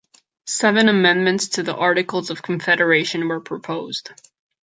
[0.47, 4.09] Seven amendments to the Articles of Confederation were proposed.